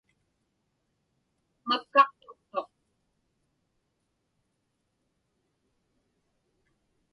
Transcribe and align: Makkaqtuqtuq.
Makkaqtuqtuq. 1.67 2.69